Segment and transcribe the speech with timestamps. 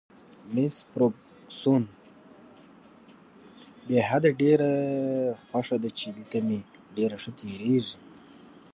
[0.53, 1.83] مس فرګوسن:
[3.87, 4.71] بې حده، ډېره
[5.45, 6.59] خوښه ده چې دلته مې
[6.97, 7.95] ډېر ښه تېرېږي.